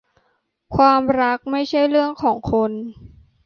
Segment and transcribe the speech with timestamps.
[0.75, 2.71] ความรักไม่ใช่เรื่องของคน